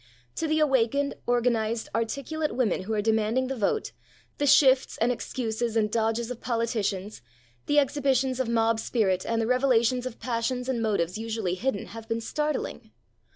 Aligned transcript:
To 0.37 0.47
the 0.47 0.57
awakened, 0.59 1.13
organised, 1.27 1.87
articulate 1.93 2.55
women 2.55 2.81
who 2.85 2.93
are 2.95 3.03
demanding 3.03 3.49
the 3.49 3.55
vote, 3.55 3.91
the 4.39 4.47
shifts 4.47 4.97
and 4.97 5.11
excuses 5.11 5.77
and 5.77 5.91
dodges 5.91 6.31
of 6.31 6.41
politicians, 6.41 7.21
the 7.67 7.77
exhibitions 7.77 8.39
of 8.39 8.49
mob 8.49 8.79
spirit 8.79 9.27
and 9.27 9.39
the 9.39 9.45
revelations 9.45 10.07
of 10.07 10.19
passions 10.19 10.67
and 10.67 10.81
motives 10.81 11.19
usually 11.19 11.53
hidden 11.53 11.85
have 11.85 12.07
been 12.07 12.19
startling. 12.19 12.89